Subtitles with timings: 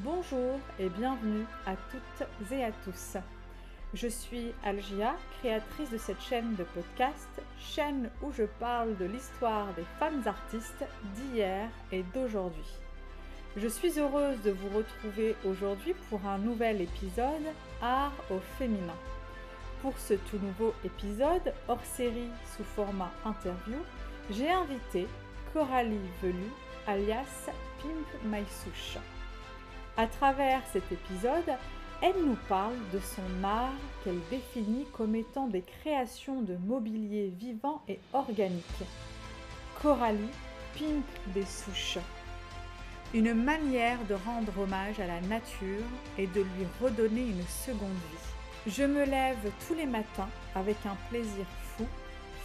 [0.00, 3.18] Bonjour et bienvenue à toutes et à tous.
[3.92, 7.28] Je suis Algia, créatrice de cette chaîne de podcast,
[7.58, 10.84] chaîne où je parle de l'histoire des femmes artistes
[11.14, 12.64] d'hier et d'aujourd'hui.
[13.58, 17.52] Je suis heureuse de vous retrouver aujourd'hui pour un nouvel épisode
[17.82, 18.96] Art au féminin.
[19.82, 23.76] Pour ce tout nouveau épisode, hors série sous format interview,
[24.30, 25.06] j'ai invité
[25.52, 26.50] Coralie Velu,
[26.86, 27.50] alias
[27.82, 28.96] Pimp My Souche.
[29.98, 31.54] À travers cet épisode,
[32.00, 37.82] elle nous parle de son art qu'elle définit comme étant des créations de mobilier vivant
[37.88, 38.64] et organique.
[39.82, 40.30] Coralie
[40.74, 41.98] Pimp des souches.
[43.12, 45.84] Une manière de rendre hommage à la nature
[46.16, 48.72] et de lui redonner une seconde vie.
[48.72, 51.44] Je me lève tous les matins avec un plaisir
[51.76, 51.84] fou.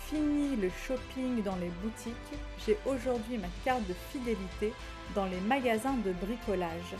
[0.09, 4.73] Fini le shopping dans les boutiques, j'ai aujourd'hui ma carte de fidélité
[5.15, 6.95] dans les magasins de bricolage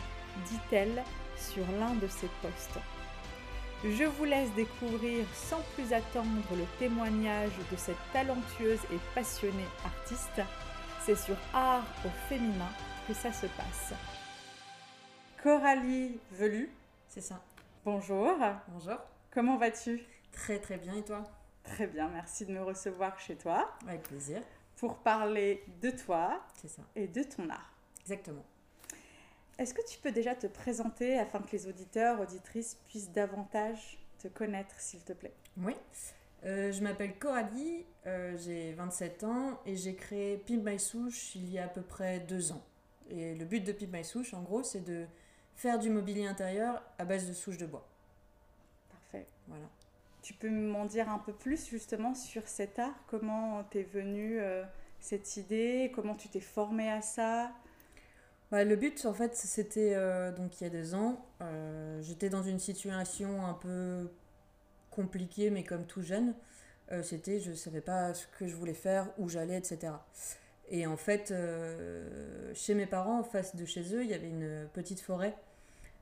[0.46, 1.04] dit-elle
[1.36, 2.80] sur l'un de ses posts.
[3.84, 10.42] Je vous laisse découvrir sans plus attendre le témoignage de cette talentueuse et passionnée artiste.
[11.02, 12.70] C'est sur Art au féminin
[13.08, 13.94] que ça se passe.
[15.44, 16.70] Coralie Velu.
[17.08, 17.42] C'est ça.
[17.86, 18.36] Bonjour.
[18.70, 18.98] Bonjour.
[19.32, 20.02] Comment vas-tu?
[20.32, 21.24] Très très bien et toi?
[21.64, 23.72] Très bien, merci de me recevoir chez toi.
[23.88, 24.42] Avec plaisir.
[24.78, 26.82] Pour parler de toi C'est ça.
[26.96, 27.72] et de ton art.
[28.02, 28.46] Exactement.
[29.58, 34.28] Est-ce que tu peux déjà te présenter afin que les auditeurs, auditrices puissent davantage te
[34.28, 35.34] connaître, s'il te plaît?
[35.58, 35.76] Oui.
[36.46, 41.50] Euh, je m'appelle Coralie, euh, j'ai 27 ans et j'ai créé Pimp My Souche il
[41.50, 42.62] y a à peu près deux ans.
[43.10, 45.06] Et le but de Pimp My Souche, en gros, c'est de
[45.56, 47.88] faire du mobilier intérieur à base de souches de bois.
[48.90, 49.26] Parfait.
[49.48, 49.66] Voilà.
[50.22, 52.94] Tu peux m'en dire un peu plus justement sur cet art?
[53.08, 54.64] Comment t'es venue euh,
[55.00, 55.92] cette idée?
[55.96, 57.52] Comment tu t'es formée à ça?
[58.52, 61.26] Bah, le but, en fait, c'était euh, donc il y a deux ans.
[61.42, 64.10] euh, J'étais dans une situation un peu
[64.92, 66.34] compliquée, mais comme tout jeune.
[66.92, 69.94] Euh, c'était, je savais pas ce que je voulais faire, où j'allais, etc.
[70.70, 74.30] Et en fait, euh, chez mes parents, en face de chez eux, il y avait
[74.30, 75.36] une petite forêt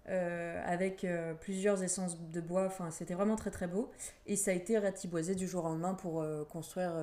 [0.08, 1.06] avec
[1.42, 2.66] plusieurs essences de bois.
[2.68, 3.92] Enfin, c'était vraiment très très beau.
[4.28, 6.94] Et ça a été ratiboisé du jour au lendemain pour construire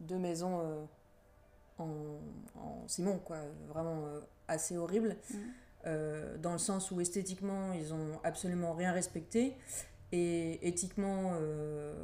[0.00, 0.86] deux maisons
[1.82, 3.38] en, en ciment, quoi.
[3.68, 5.16] Vraiment euh, assez horrible.
[5.30, 5.38] Mhm.
[5.86, 9.56] Euh, dans le sens où esthétiquement, ils ont absolument rien respecté.
[10.12, 11.94] Et éthiquement, euh,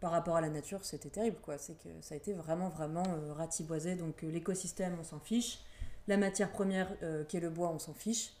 [0.00, 1.58] par rapport à la nature, c'était terrible, quoi.
[1.58, 3.94] C'est que ça a été vraiment, vraiment ratiboisé.
[3.94, 5.60] Donc l'écosystème, on s'en fiche.
[6.06, 6.88] La matière première,
[7.28, 8.32] qui est le bois, on s'en fiche.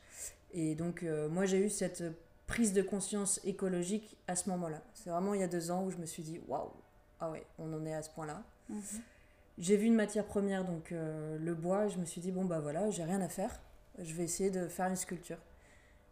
[0.52, 2.02] Et donc, moi, j'ai eu cette
[2.46, 4.82] prise de conscience écologique à ce moment-là.
[4.94, 6.72] C'est vraiment il y a deux ans où je me suis dit, waouh,
[7.20, 8.42] ah ouais, on en est à ce point-là.
[8.68, 8.82] Mhm.
[9.58, 12.44] J'ai vu une matière première, donc euh, le bois, et je me suis dit, bon,
[12.44, 13.60] bah voilà, j'ai rien à faire.
[13.98, 15.38] Je vais essayer de faire une sculpture.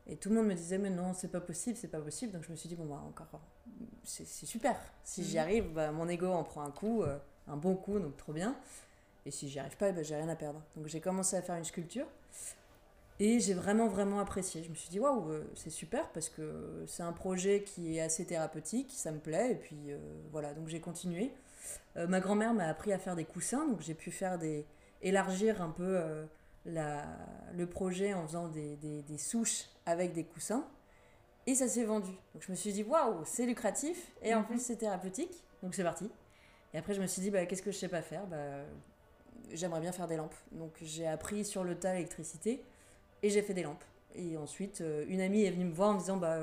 [0.09, 2.33] Et tout le monde me disait, mais non, c'est pas possible, c'est pas possible.
[2.33, 3.41] Donc je me suis dit, bon, bah encore,
[4.05, 4.77] c'est super.
[5.05, 5.43] Si j'y Mhm.
[5.43, 7.19] arrive, bah, mon ego en prend un coup, euh,
[7.49, 8.56] un bon coup, donc trop bien.
[9.25, 10.62] Et si j'y arrive pas, bah, j'ai rien à perdre.
[10.77, 12.06] Donc j'ai commencé à faire une sculpture.
[13.19, 14.62] Et j'ai vraiment, vraiment apprécié.
[14.62, 18.01] Je me suis dit, waouh, euh, c'est super parce que c'est un projet qui est
[18.01, 19.53] assez thérapeutique, ça me plaît.
[19.53, 19.99] Et puis euh,
[20.33, 21.33] voilà, donc j'ai continué.
[21.97, 24.66] Euh, ma grand-mère m'a appris à faire des coussins, donc j'ai pu faire des.
[25.03, 26.25] élargir un peu euh,
[26.65, 27.04] la,
[27.54, 30.66] le projet en faisant des, des, des souches avec des coussins.
[31.47, 32.10] Et ça s'est vendu.
[32.34, 34.47] Donc je me suis dit, waouh, c'est lucratif et en Mhm.
[34.47, 35.44] plus c'est thérapeutique.
[35.62, 36.10] Donc c'est parti.
[36.75, 38.26] Et après, je me suis dit, bah, qu'est-ce que je sais pas faire?
[38.26, 38.37] Bah,
[39.53, 40.34] J'aimerais bien faire des lampes.
[40.53, 42.65] Donc j'ai appris sur le tas l'électricité
[43.22, 43.84] et j'ai fait des lampes.
[44.15, 46.41] Et ensuite, euh, une amie est venue me voir en me disant, bah,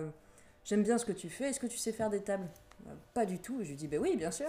[0.64, 2.48] j'aime bien ce que tu fais, est-ce que tu sais faire des tables?
[2.86, 3.60] Bah, Pas du tout.
[3.62, 4.48] Et je lui dis, bah oui, bien sûr.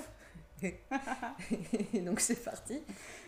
[1.95, 2.81] Donc c'est parti.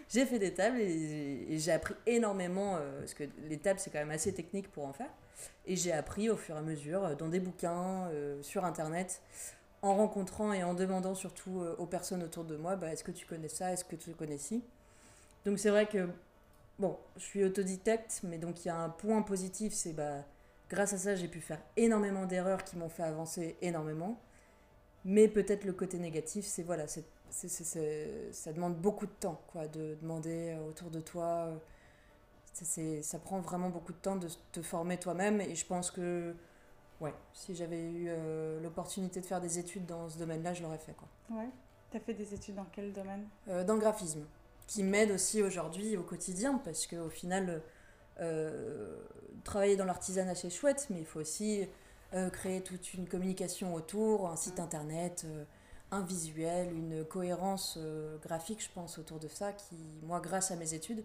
[0.09, 3.98] J'ai fait des tables et, j'ai appris énormément, euh, parce que les tables c'est quand
[3.98, 5.10] même assez technique pour en faire.
[5.66, 9.20] Et j'ai appris au fur et à mesure, euh, dans des bouquins, euh, sur internet,
[9.82, 13.26] en rencontrant et en demandant surtout aux personnes autour de moi, bah, est-ce que tu
[13.26, 14.65] connais ça, est-ce que tu connais ci?
[15.44, 16.09] Donc c'est vrai que,
[16.78, 20.24] bon, je suis autodidacte, mais donc il y a un point positif, c'est bah,
[20.71, 24.18] grâce à ça j'ai pu faire énormément d'erreurs qui m'ont fait avancer énormément.
[25.04, 26.89] Mais peut-être le côté négatif, c'est voilà,
[27.30, 31.24] c'est- c'est- ça demande beaucoup de temps, quoi, de demander euh, autour de toi.
[31.48, 31.56] euh,
[32.52, 35.40] c'est, c'est- ça prend vraiment beaucoup de temps de te former toi-même.
[35.40, 36.34] Et je pense que,
[37.00, 40.78] ouais, si j'avais eu euh, l'opportunité de faire des études dans ce domaine-là, je l'aurais
[40.78, 41.08] fait, quoi.
[41.30, 41.48] Ouais.
[41.90, 43.28] T'as fait des études dans quel domaine?
[43.48, 44.24] Euh, dans le graphisme,
[44.66, 47.62] qui m'aide aussi aujourd'hui au quotidien, parce qu'au final,
[48.20, 48.98] euh,
[49.44, 51.68] travailler dans l'artisanat, c'est chouette, mais il faut aussi
[52.14, 55.44] euh, créer toute une communication autour, un site internet, euh,
[55.91, 60.56] un visuel, une cohérence euh, graphique, je pense, autour de ça, qui, moi, grâce à
[60.56, 61.04] mes études,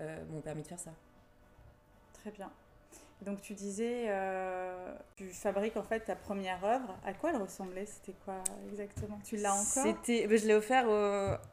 [0.00, 0.92] euh, m'ont permis de faire ça.
[2.14, 2.50] Très bien.
[3.22, 6.94] Donc tu disais, euh, tu fabriques en fait ta première œuvre.
[7.04, 7.86] À quoi elle ressemblait?
[7.86, 9.18] C'était quoi exactement?
[9.24, 9.64] Tu l'as encore?
[9.84, 10.86] C'était, ben, je l'ai offert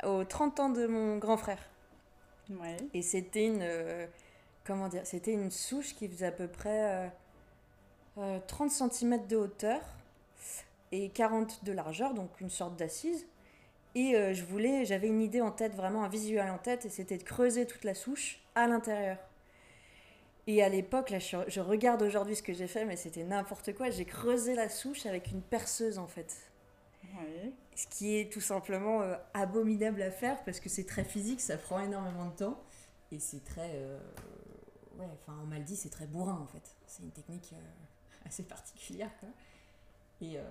[0.03, 1.59] aux 30 ans de mon grand frère.
[2.49, 2.77] Ouais.
[2.93, 4.05] Et c'était une, euh,
[4.65, 7.09] comment dire, c'était une souche qui faisait à peu près
[8.17, 9.81] euh, 30 cm de hauteur
[10.93, 13.27] et 40 de largeur, donc une sorte d'assise.
[13.95, 16.89] Et euh, je voulais, j'avais une idée en tête, vraiment un visuel en tête, et
[16.89, 19.17] c'était de creuser toute la souche à l'intérieur.
[20.45, 23.73] Et à l'époque, là, je, je regarde aujourd'hui ce que j'ai fait, mais c'était n'importe
[23.73, 23.89] quoi.
[23.89, 26.51] J'ai creusé la souche avec une perceuse, en fait.
[27.03, 27.53] Oui.
[27.75, 31.57] Ce qui est tout simplement euh, abominable à faire parce que c'est très physique, ça
[31.57, 32.61] prend énormément de temps.
[33.11, 33.71] Et c'est très.
[33.73, 33.99] euh,
[34.97, 36.75] ouais, enfin, on m'a dit, c'est très bourrin en fait.
[36.87, 39.29] C'est une technique euh, assez particulière, quoi.
[40.23, 40.41] Et, euh,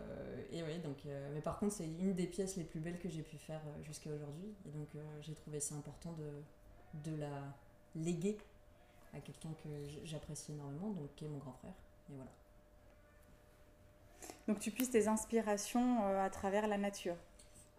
[0.52, 0.98] et oui, donc.
[1.06, 3.60] euh, mais par contre, c'est une des pièces les plus belles que j'ai pu faire
[3.66, 4.54] euh, jusqu'à aujourd'hui.
[4.66, 4.88] Et donc,
[5.22, 7.42] j'ai trouvé ça important de, de la
[7.96, 8.36] léguer
[9.14, 9.68] à quelqu'un que
[10.04, 11.74] j'apprécie énormément, donc qui est mon grand frère.
[12.10, 12.30] Et voilà.
[14.48, 17.16] Donc tu puisses tes inspirations euh, à travers la nature.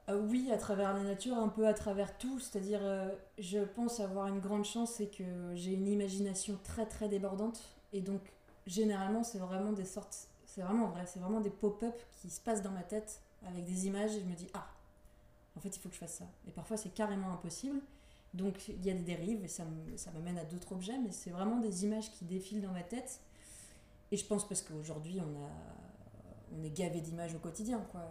[0.09, 2.39] Euh, oui, à travers la nature, un peu à travers tout.
[2.39, 7.07] C'est-à-dire, euh, je pense avoir une grande chance, c'est que j'ai une imagination très très
[7.07, 7.61] débordante.
[7.93, 8.21] Et donc,
[8.67, 10.27] généralement, c'est vraiment des sortes.
[10.53, 13.87] C'est vraiment vrai, c'est vraiment des pop-up qui se passent dans ma tête avec des
[13.87, 14.67] images et je me dis, ah,
[15.57, 16.25] en fait, il faut que je fasse ça.
[16.47, 17.81] Et parfois, c'est carrément impossible.
[18.35, 21.11] Donc, il y a des dérives et ça me- ça m'amène à d'autres objets, mais
[21.11, 23.19] c'est vraiment des images qui défilent dans ma tête.
[24.11, 25.49] Et je pense parce qu'aujourd'hui, on, a,
[26.55, 28.07] on est gavé d'images au quotidien, quoi.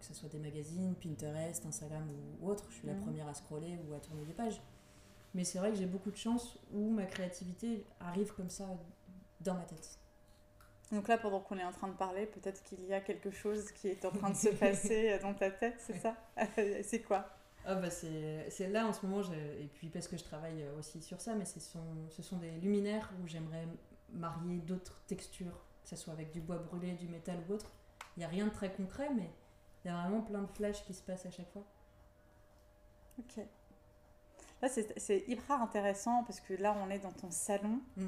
[0.00, 2.66] Que ce soit des magazines, Pinterest, Instagram ou, ou autre.
[2.70, 3.02] Je suis la Mhm.
[3.02, 4.60] première à scroller ou à tourner des pages.
[5.32, 8.66] Mais c'est vrai que j'ai beaucoup de chance où ma créativité arrive comme ça
[9.40, 9.96] dans ma tête.
[10.92, 13.70] Donc là, pendant qu'on est en train de parler, peut-être qu'il y a quelque chose
[13.72, 16.16] qui est en train de se passer dans ta tête, c'est ça?
[16.82, 17.28] C'est quoi?
[17.70, 21.20] Ah bah c'est là en ce moment, et puis parce que je travaille aussi sur
[21.20, 23.66] ça, mais ce sont, ce sont des luminaires où j'aimerais
[24.10, 27.70] marier d'autres textures, que ce soit avec du bois brûlé, du métal ou autre.
[28.16, 29.30] Il n'y a rien de très concret, mais
[29.84, 31.64] il y a vraiment plein de flashs qui se passent à chaque fois.
[33.18, 33.44] Ok.
[34.62, 37.80] Là, c'est c'est hyper intéressant parce que là, on est dans ton salon.
[37.96, 38.06] Mm.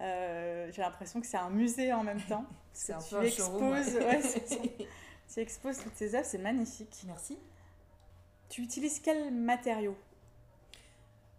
[0.00, 2.44] Euh, J'ai l'impression que c'est un musée en même temps.
[2.72, 4.16] C'est un peu tu showroom, exposes, ouais.
[4.16, 4.88] ouais,
[5.32, 7.04] tu exposes toutes tes œuvres, c'est magnifique.
[7.06, 7.38] Merci.
[8.48, 9.96] Tu utilises quel matériau?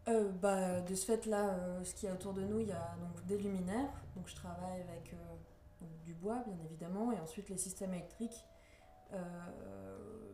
[0.07, 2.71] Euh, bah, de ce fait-là, euh, ce qu'il y a autour de nous, il y
[2.71, 3.91] a donc des luminaires.
[4.15, 5.13] Donc je travaille avec
[5.81, 8.45] donc, du bois, bien évidemment, et ensuite les systèmes électriques.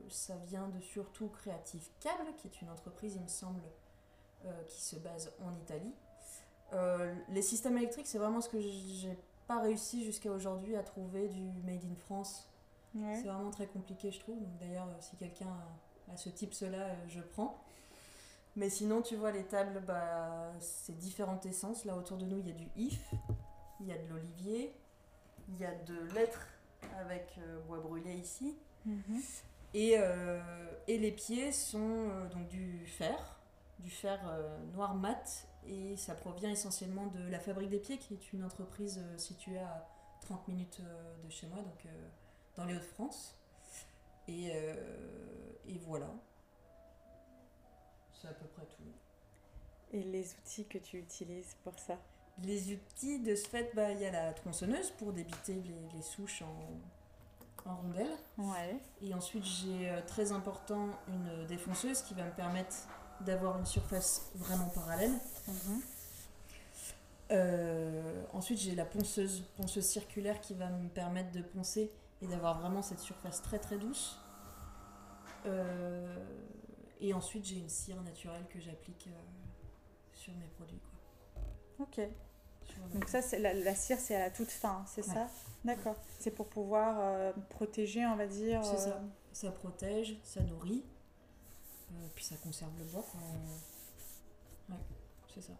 [0.09, 3.63] ça vient de surtout Creative Cable, qui est une entreprise, il me semble,
[4.67, 5.95] qui se base en Italie.
[6.73, 11.27] Euh, les systèmes électriques, c'est vraiment ce que j'ai pas réussi jusqu'à aujourd'hui à trouver
[11.27, 12.47] du made in France.
[12.93, 14.39] C'est vraiment très compliqué, je trouve.
[14.39, 15.47] Donc d'ailleurs, euh, si quelqu'un
[16.11, 17.57] a, ce type-cela, euh, je prends.
[18.55, 21.85] Mais sinon, tu vois, les tables, bah, c'est différentes essences.
[21.85, 23.13] Là, autour de nous, il y a du if,
[23.79, 24.73] il y a de l'olivier,
[25.47, 26.47] il y a de l'être
[26.99, 28.55] avec euh, bois brûlé ici.
[28.85, 29.21] Mhm.
[29.73, 30.41] Et, euh,
[30.87, 33.39] et les pieds sont donc du fer,
[33.81, 35.47] du fer euh, noir mat.
[35.67, 39.59] Et ça provient essentiellement de la Fabrique des Pieds, qui est une entreprise euh, située
[39.59, 39.87] à
[40.21, 41.87] 30 minutes euh, de chez moi, donc
[42.55, 43.37] dans les Hauts-de-France.
[44.27, 44.51] Et,
[45.67, 46.07] et voilà.
[48.13, 48.83] C'est à peu près tout.
[49.91, 51.97] Et les outils que tu utilises pour ça?
[52.43, 56.01] Les outils, de ce fait, bah, il y a la tronçonneuse pour débiter les, les
[56.01, 58.15] souches en, en rondelles.
[58.37, 58.77] Ouais.
[59.01, 62.87] Et ensuite, j'ai très important une défonceuse qui va me permettre
[63.25, 65.11] d'avoir une surface vraiment parallèle.
[65.47, 65.81] Mhm.
[67.31, 71.89] Euh, ensuite, j'ai la ponceuse, ponceuse circulaire qui va me permettre de poncer
[72.21, 74.19] et d'avoir vraiment cette surface très très douce.
[75.45, 76.17] Euh,
[76.99, 79.21] et ensuite, j'ai une cire naturelle que j'applique euh,
[80.13, 80.79] sur mes produits.
[81.77, 81.85] Quoi.
[81.85, 82.09] Ok.
[82.93, 85.13] Donc ça, c'est la, la cire, c'est à la toute fin, c'est Ouais.
[85.13, 85.27] ça?
[85.63, 85.95] D'accord.
[86.19, 88.63] C'est pour pouvoir protéger, on va dire.
[88.63, 89.01] C'est ça.
[89.33, 90.83] Ça protège, ça nourrit,
[91.91, 93.05] euh, puis ça conserve le bois.
[93.11, 94.81] Quand Ouais,
[95.33, 95.53] c'est ça.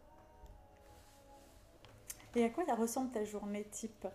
[2.36, 4.08] Et à quoi ça ressemble ta journée type?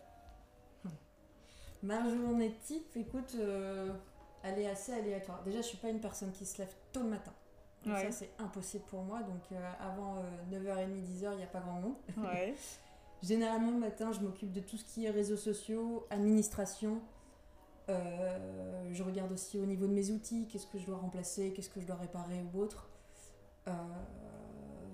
[1.82, 3.92] Ma journée type, écoute, euh,
[4.42, 5.42] elle est assez aléatoire.
[5.44, 7.32] Déjà, je suis pas une personne qui se lève tôt le matin.
[7.84, 8.04] Ouais.
[8.04, 9.22] Ça, c'est impossible pour moi.
[9.22, 10.16] Donc, euh, avant
[10.50, 11.94] 9h30, 10h, il n'y a pas grand monde.
[12.16, 12.54] Ouais.
[13.22, 17.00] Généralement, le matin, je m'occupe de tout ce qui est réseaux sociaux, administration.
[17.88, 21.70] Euh, je regarde aussi au niveau de mes outils, qu'est-ce que je dois remplacer, qu'est-ce
[21.70, 22.88] que je dois réparer ou autre.
[23.68, 23.72] Euh,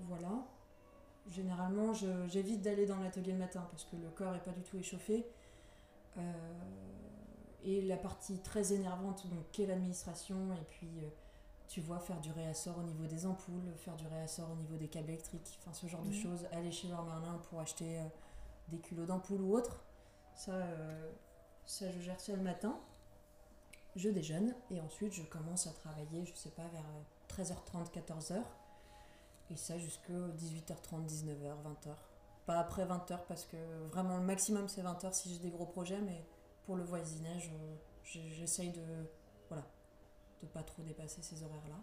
[0.07, 0.29] voilà.
[1.29, 1.93] Généralement,
[2.27, 5.25] j'évite d'aller dans l'atelier le matin parce que le corps n'est pas du tout échauffé.
[6.17, 6.21] Euh,
[7.63, 11.07] et la partie très énervante, donc, qu'est l'administration, et puis euh,
[11.69, 14.89] tu vois, faire du réassort au niveau des ampoules, faire du réassort au niveau des
[14.89, 16.13] câbles électriques, enfin ce genre de Mhm.
[16.13, 18.03] choses, aller chez Leroy Merlin pour acheter euh,
[18.67, 19.81] des culots d'ampoule ou autre.
[20.35, 20.51] Ça,
[21.65, 22.79] ça, je gère ça le matin.
[23.95, 26.83] Je déjeune et ensuite je commence à travailler, je sais pas, vers
[27.29, 28.41] 13h30, 14h.
[29.51, 31.93] Et ça jusqu'à 18h30, 19h, 20h.
[32.45, 33.57] Pas après 20h parce que
[33.91, 36.25] vraiment le maximum c'est 20h si j'ai des gros projets, mais
[36.65, 38.81] pour le voisinage, euh, j'essaye de
[39.49, 39.63] voilà
[40.41, 41.77] de pas trop dépasser ces horaires-là.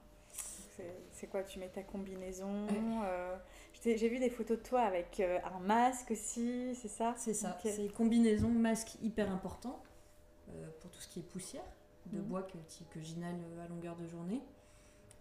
[1.12, 1.42] C'est- quoi?
[1.44, 2.80] Tu mets ta combinaison Ouais.
[3.04, 3.36] euh,
[3.82, 7.14] J'ai vu des photos de toi avec euh, un masque aussi, c'est ça?
[7.16, 9.82] C'est ça, c'est combinaison, masque hyper important
[10.50, 11.64] euh, pour tout ce qui est poussière
[12.12, 12.24] de Mhm.
[12.28, 12.58] bois que,
[12.92, 14.42] que j'inhale à longueur de journée.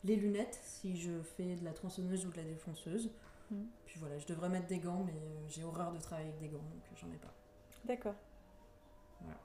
[0.03, 3.11] Les lunettes si je fais de la tronçonneuse ou de la défonceuse.
[3.51, 3.67] Mhm.
[3.85, 6.49] Puis voilà, je devrais mettre des gants, mais euh, j'ai horreur de travailler avec des
[6.49, 7.33] gants, donc euh, j'en ai pas.
[7.85, 8.15] D'accord.
[9.21, 9.37] Voilà.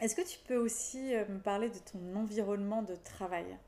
[0.00, 3.58] Est-ce que tu peux aussi euh, me parler de ton environnement de travail?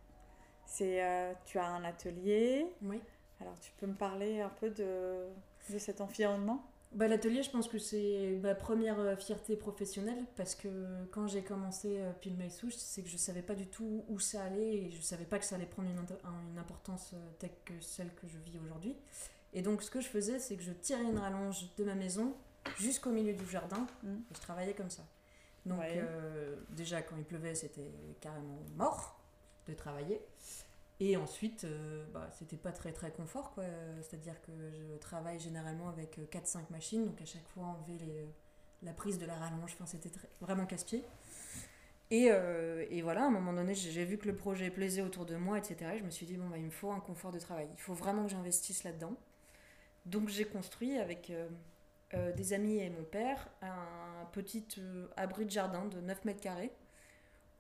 [0.66, 2.66] C'est, euh, tu as un atelier.
[2.82, 3.00] Oui.
[3.40, 5.26] Alors, tu peux me parler un peu de,
[5.72, 6.64] de cet environnement?
[6.92, 10.68] Bah, L'atelier, je pense que c'est ma première euh, fierté professionnelle parce que
[11.12, 14.18] quand j'ai commencé euh, Pile My Souche, c'est que je savais pas du tout où
[14.18, 17.74] ça allait et je savais pas que ça allait prendre une, importance euh, telle que
[17.80, 18.96] celle que je vis aujourd'hui.
[19.52, 22.34] Et donc, ce que je faisais, c'est que je tirais une rallonge de ma maison
[22.78, 24.08] jusqu'au milieu du jardin Mm.
[24.30, 25.02] et je travaillais comme ça.
[25.66, 25.94] Donc, Ouais.
[25.96, 29.20] euh, déjà, quand il pleuvait, c'était carrément mort
[29.68, 30.20] de travailler.
[31.00, 33.64] Et ensuite, euh, bah, c'était pas très très confort, quoi.
[34.02, 38.28] C'est-à-dire que je travaille généralement avec euh, 4-5 machines, donc à chaque fois enlever les,
[38.82, 41.02] la prise de la rallonge, c'était vraiment casse-pied.
[42.10, 45.26] Et, euh, et voilà, à un moment donné, j'ai vu que le projet plaisait autour
[45.26, 45.92] de moi, etc.
[45.94, 47.68] Et je me suis dit, bon, bah, il me faut un confort de travail.
[47.72, 49.14] Il faut vraiment que j'investisse là-dedans.
[50.06, 51.48] Donc j'ai construit avec euh,
[52.14, 56.40] euh, des amis et mon père un petit euh, abri de jardin de 9 mètres
[56.40, 56.72] carrés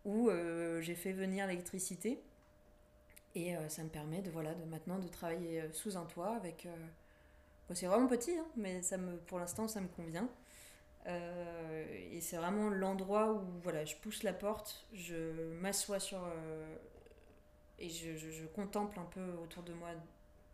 [0.04, 2.20] où euh, j'ai fait venir l'électricité.
[3.34, 6.34] Et euh, ça me permet de, voilà, de maintenant de travailler euh, sous un toit
[6.36, 6.66] avec...
[6.66, 6.70] euh,
[7.68, 10.28] bon, c'est vraiment petit, hein, mais ça me, pour l'instant ça me convient.
[11.08, 16.20] Euh, et c'est vraiment l'endroit où voilà, je pousse la porte, je m'assois sur...
[17.78, 19.88] et je, je- je contemple un peu autour de moi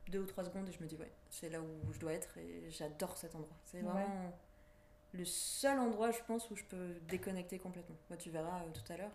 [0.09, 2.39] deux ou trois secondes et je me dis ouais, c'est là où je dois être
[2.39, 3.57] et j'adore cet endroit.
[3.65, 3.93] C'est Ouais.
[3.93, 4.33] vraiment
[5.13, 7.97] le seul endroit, je pense, où je peux déconnecter complètement.
[8.11, 9.13] Moi, tu verras tout à l'heure.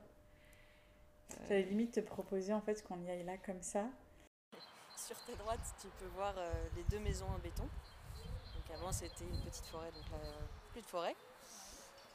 [1.48, 3.86] J'allais limite te proposer en fait qu'on y aille là comme ça.
[4.96, 7.64] Sur ta droite, tu peux voir euh, les deux maisons en béton.
[7.64, 10.18] Donc avant, c'était une petite forêt, donc là,
[10.72, 11.16] plus de forêt.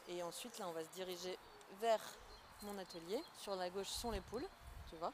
[0.08, 1.36] Et ensuite, là, on va se diriger
[1.80, 2.00] vers
[2.62, 3.20] mon atelier.
[3.38, 4.46] Sur la gauche sont les poules,
[4.88, 5.12] tu vois.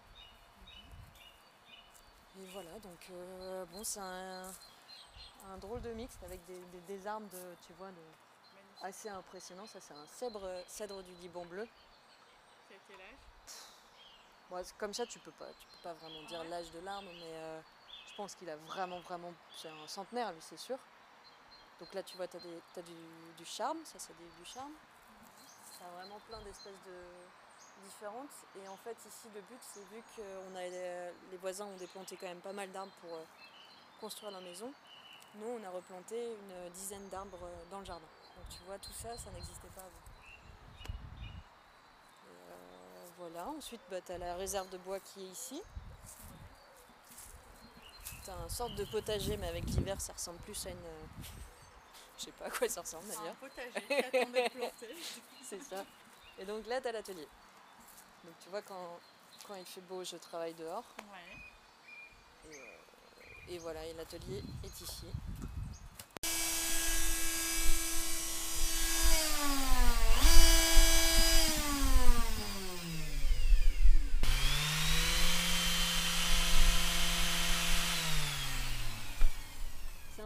[2.40, 4.50] Et voilà, donc euh, bon, c'est un,
[5.60, 7.88] drôle de mix avec des, des- des arbres de, tu vois,
[8.82, 9.66] assez impressionnants.
[9.66, 11.66] Ça, c'est un cèdre, cèdre du Liban bleu.
[14.78, 17.60] Comme ça, tu peux pas, tu peux pas vraiment dire l'âge de l'arbre, mais euh,
[18.06, 20.78] je pense qu'il a vraiment, vraiment, c'est un centenaire, lui, c'est sûr.
[21.80, 24.72] Donc là, tu vois, tu as, du, charme, ça c'est du charme.
[25.76, 28.30] Tu as vraiment plein d'espèces de différentes.
[28.62, 32.26] Et en fait, ici, le but, c'est vu que a les voisins ont déplanté quand
[32.26, 33.24] même pas mal d'arbres pour euh,
[34.00, 34.72] construire leur maison.
[35.34, 38.06] Nous, on a replanté une dizaine d'arbres euh, dans le jardin.
[38.36, 39.90] Donc tu vois, tout ça, ça n'existait pas avant.
[42.26, 45.62] Et, euh, voilà, ensuite bah, tu as la réserve de bois qui est ici.
[48.24, 50.76] Tu as un sorte de potager, mais avec l'hiver, ça ressemble plus à une.
[50.76, 51.06] euh,
[52.18, 53.34] Je sais pas à quoi ça ressemble d'ailleurs.
[53.36, 54.96] potager d'être planté.
[55.44, 55.84] C'est ça.
[56.38, 57.28] Et donc là, tu as l'atelier.
[58.24, 58.98] Donc tu vois, quand,
[59.46, 60.84] quand il fait beau, je travaille dehors.
[60.98, 62.50] Ouais.
[62.50, 65.06] Et, euh, et voilà, et l'atelier est ici.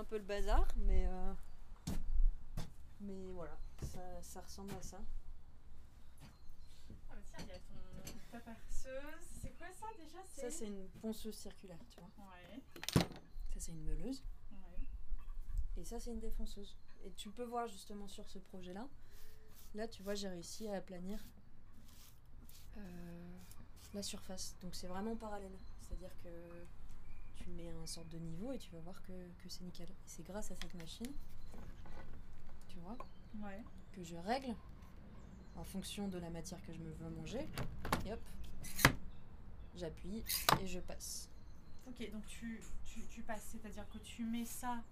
[0.08, 1.34] Peu le bazar, mais, euh,
[3.00, 4.98] mais voilà, ça, ça ressemble à ça.
[7.10, 9.26] Ah bah tiens, il y a ton, ta perceuse.
[9.42, 10.18] C'est quoi ça déjà?
[10.26, 12.10] Ça, c'est une ponceuse circulaire, tu vois.
[12.26, 12.62] Ouais.
[13.52, 14.22] Ça, c'est une meuleuse.
[14.52, 14.86] ouais.
[15.76, 16.76] Et ça, c'est une défonceuse.
[17.04, 18.88] Et tu peux voir justement sur ce projet-là.
[19.74, 21.22] Là, tu vois, j'ai réussi à aplanir
[22.76, 23.38] euh,
[23.92, 24.56] la surface.
[24.60, 25.58] Donc, c'est vraiment parallèle.
[25.80, 26.28] C'est-à-dire que
[27.36, 29.12] tu mets un sorte de niveau et tu vas voir que,
[29.42, 29.88] que c'est nickel.
[29.88, 31.12] Et c'est grâce à cette machine,
[32.68, 32.96] tu vois,
[33.42, 33.62] Ouais.
[33.92, 34.54] que je règle
[35.56, 37.46] en fonction de la matière que je me veux manger.
[38.06, 38.20] Et hop,
[39.76, 40.24] j'appuie
[40.60, 41.28] et je passe.
[41.88, 44.82] Ok, donc tu, tu, tu passes, c'est-à-dire que tu mets ça,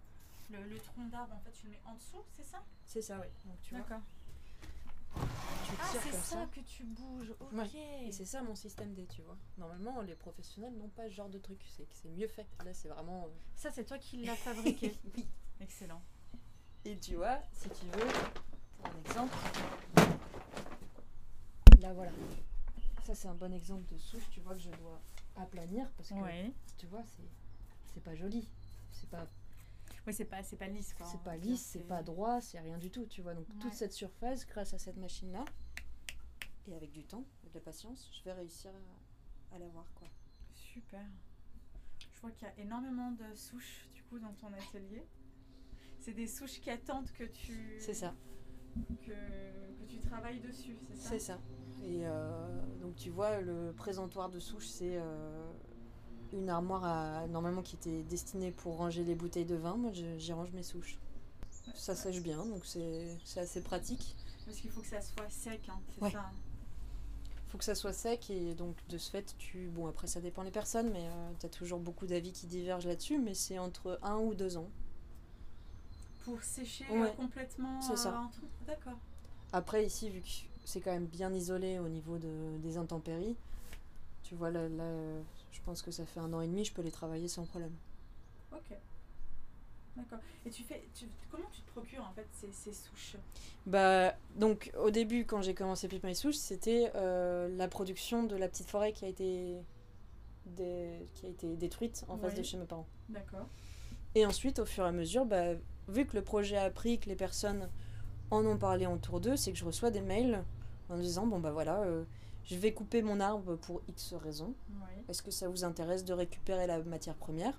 [0.50, 2.62] le, le tronc d'arbre, en fait, tu le mets en dessous, c'est ça?
[2.86, 3.26] C'est ça, oui.
[3.46, 4.00] Donc, tu D'accord.
[5.64, 6.46] Tu Ah, c'est comme ça, ça.
[6.52, 7.32] que tu bouges.
[7.40, 7.52] Ok.
[7.52, 8.06] Ouais.
[8.06, 9.36] Et c'est ça mon système D, tu vois.
[9.58, 11.60] Normalement, les professionnels n'ont pas ce genre de truc.
[11.90, 12.46] C'est mieux fait.
[12.64, 13.24] Là, c'est vraiment.
[13.24, 14.94] euh, Ça, c'est toi qui l'as fabriqué.
[15.16, 15.26] oui.
[15.60, 16.02] Excellent.
[16.84, 18.06] Et tu vois, si tu veux,
[18.78, 19.34] pour un exemple.
[21.80, 22.10] Là, voilà.
[23.04, 24.24] Ça, c'est un bon exemple de souche.
[24.30, 25.00] Tu vois que je dois
[25.36, 26.52] aplanir parce que, Ouais.
[26.78, 27.22] tu vois, c'est,
[27.92, 28.48] c'est pas joli.
[28.92, 29.26] C'est pas,
[30.06, 31.06] Oui, c'est pas, c'est pas lisse quoi.
[31.06, 33.34] c'est pas lisse, c'est pas droit, c'est rien du tout, tu vois.
[33.34, 35.44] Donc, toute cette surface, grâce à cette machine-là,
[36.66, 38.70] et avec du temps, de la patience, je vais réussir
[39.52, 40.08] à, à l'avoir, quoi.
[40.52, 41.00] Super.
[42.14, 45.06] Je vois qu'il y a énormément de souches du coup dans ton atelier.
[46.00, 48.14] C'est des souches qui attendent que tu C'est ça.
[49.06, 51.08] que, que tu travailles dessus, c'est ça?
[51.08, 51.40] C'est ça.
[51.82, 55.52] Et euh, donc tu vois, le présentoir de souche, c'est euh,
[56.34, 59.76] une armoire à, normalement qui était destinée pour ranger les bouteilles de vin.
[59.76, 60.98] Moi, j'y range mes souches.
[61.74, 64.16] Ça sèche bien, donc c'est assez pratique.
[64.44, 66.10] Parce qu'il faut que ça soit sec, hein, c'est Ouais.
[66.10, 66.30] ça.
[67.48, 69.68] faut que ça soit sec et donc de ce fait, tu.
[69.68, 71.08] Bon, après, ça dépend des personnes, mais
[71.40, 74.68] tu as toujours beaucoup d'avis qui divergent là-dessus, mais c'est entre un ou deux ans.
[76.24, 77.08] Pour sécher Ouais.
[77.08, 77.80] euh, complètement.
[77.80, 78.14] C'est ça.
[78.42, 78.46] euh.
[78.66, 78.98] D'accord.
[79.52, 80.28] Après, ici, vu que
[80.64, 83.36] c'est quand même bien isolé au niveau de, des intempéries,
[84.24, 85.22] tu vois, là, là, euh,
[85.54, 87.72] je pense que ça fait un an et demi, je peux les travailler sans problème.
[88.52, 88.76] Ok.
[89.96, 90.18] D'accord.
[90.44, 93.16] Et tu fais, tu- comment tu te procures en fait ces, ces souches?
[93.64, 98.34] Bah, donc au début, quand j'ai commencé Pipe My Souche, c'était euh, la production de
[98.36, 99.56] la petite forêt qui a été,
[100.56, 102.88] qui a été détruite en face de chez mes parents.
[103.08, 103.46] D'accord.
[104.16, 105.54] Et ensuite, au fur et à mesure, bah,
[105.88, 107.70] vu que le projet a pris, que les personnes
[108.32, 110.42] en ont parlé autour d'eux, c'est que je reçois des mails
[110.88, 112.04] en disant bon bah voilà, euh,
[112.44, 114.54] je vais couper mon arbre pour X raisons.
[114.70, 115.02] Oui.
[115.08, 117.58] Est-ce que ça vous intéresse de récupérer la matière première?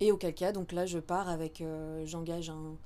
[0.00, 2.76] Et auquel cas, donc là, je pars avec, euh, j'engage un,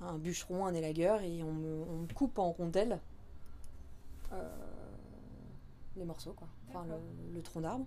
[0.00, 3.00] un bûcheron, un élagueur, et on me, on me coupe en rondelles
[4.32, 4.48] euh,
[5.96, 6.48] les morceaux, quoi.
[6.68, 7.86] Enfin, le, le tronc d'arbre.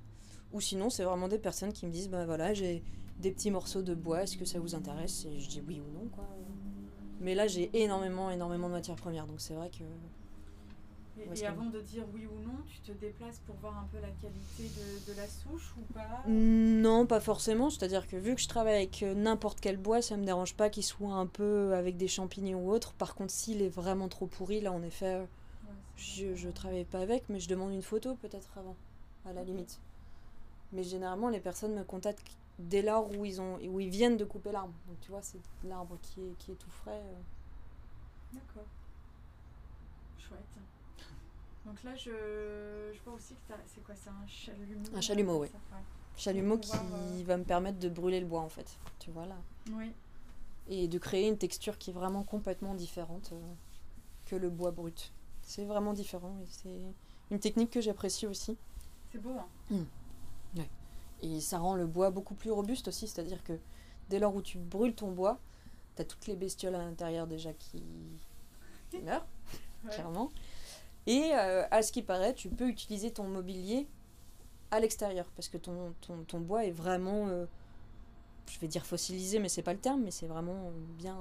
[0.54, 2.82] Ou sinon, c'est vraiment des personnes qui me disent, bah voilà, j'ai
[3.20, 5.26] des petits morceaux de bois, est-ce que ça vous intéresse?
[5.26, 6.26] Et je dis oui ou non, quoi.
[7.20, 9.84] Mais là, j'ai énormément, énormément de matière première, donc c'est vrai que
[11.20, 14.10] Et, avant de dire oui ou non, tu te déplaces pour voir un peu la
[14.10, 16.24] qualité de, de la souche ou pas?
[16.28, 17.70] Non, pas forcément.
[17.70, 20.70] C'est-à-dire que vu que je travaille avec euh, n'importe quel bois, ça me dérange pas
[20.70, 22.94] qu'il soit un peu avec des champignons ou autre.
[22.94, 25.26] Par contre, s'il est vraiment trop pourri, là, en effet, euh,
[25.68, 28.76] Ouais, je, je travaille pas avec, mais je demande une photo peut-être avant,
[29.26, 29.80] à la limite.
[30.72, 34.26] Mais généralement, les personnes me contactent dès lors où ils, ont, où ils viennent de
[34.26, 34.74] couper l'arbre.
[34.88, 36.92] Donc tu vois, c'est l'arbre qui est, qui est tout frais.
[37.04, 37.22] euh.
[38.34, 38.66] D'accord.
[40.20, 40.40] Chouette.
[41.68, 42.10] Donc là, je,
[42.94, 45.48] je vois aussi que t'as- c'est quoi C'est un chalumeau Un chalumeau, oui.
[45.50, 45.78] ouais.
[46.16, 48.78] Chalumeau qui euh, va me permettre de brûler le bois, en fait.
[49.00, 49.36] Tu vois, là.
[49.74, 49.92] Oui.
[50.70, 53.54] et de créer une texture qui est vraiment complètement différente euh,
[54.26, 55.14] que le bois brut.
[55.42, 56.82] C'est vraiment différent et c'est
[57.32, 58.58] une technique que j'apprécie aussi.
[59.12, 59.36] C'est beau,
[59.72, 59.86] hein
[61.22, 63.54] Et ça rend le bois beaucoup plus robuste aussi, c'est-à-dire que
[64.10, 65.40] dès lors où tu brûles ton bois,
[65.96, 67.82] tu as toutes les bestioles à l'intérieur déjà qui,
[68.90, 69.26] qui meurent,
[69.86, 69.92] Ouais.
[69.92, 70.32] clairement.
[71.08, 73.88] Et euh, à ce qui paraît, tu peux utiliser ton mobilier
[74.72, 77.46] à l'extérieur parce que ton, ton, ton bois est vraiment, euh,
[78.52, 81.18] je vais dire fossilisé, mais c'est pas le terme, mais c'est vraiment bien,